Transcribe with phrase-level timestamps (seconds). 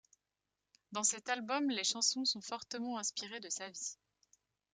[0.93, 3.97] Dans cet album les chansons sont fortement inspirées de sa vie.